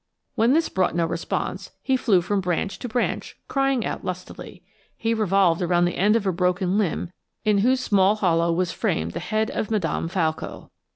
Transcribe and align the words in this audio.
When 0.33 0.53
this 0.53 0.67
brought 0.67 0.95
no 0.95 1.05
response, 1.05 1.73
he 1.83 1.95
flew 1.95 2.21
from 2.21 2.41
branch 2.41 2.79
to 2.79 2.89
branch, 2.89 3.37
crying 3.47 3.85
out 3.85 4.03
lustily. 4.03 4.63
He 4.97 5.13
revolved 5.13 5.61
around 5.61 5.85
the 5.85 5.95
end 5.95 6.15
of 6.15 6.25
a 6.25 6.31
broken 6.31 6.75
limb 6.79 7.11
in 7.45 7.59
whose 7.59 7.81
small 7.81 8.15
hollow 8.15 8.51
was 8.51 8.71
framed 8.71 9.11
the 9.11 9.19
head 9.19 9.51
of 9.51 9.69
Madame 9.69 10.07
Falco. 10.07 10.71